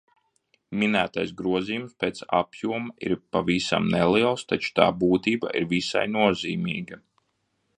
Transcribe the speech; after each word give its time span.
Minētais 0.83 1.33
grozījums 1.41 1.91
pēc 2.03 2.21
apjoma 2.37 2.95
ir 3.09 3.15
pavisam 3.37 3.91
neliels, 3.97 4.47
taču 4.53 4.73
tā 4.81 4.89
būtība 5.05 5.53
ir 5.61 5.69
visai 5.75 6.07
nozīmīga. 6.19 6.99